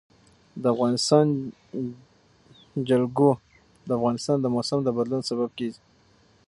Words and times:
د 0.61 0.63
افغانستان 0.73 1.25
جلکو 2.89 3.29
د 3.87 3.89
افغانستان 3.99 4.37
د 4.41 4.45
موسم 4.55 4.79
د 4.83 4.89
بدلون 4.97 5.21
سبب 5.29 5.49
کېږي. 5.57 5.81